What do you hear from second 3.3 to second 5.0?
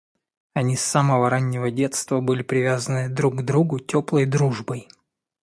к другу теплой дружбой.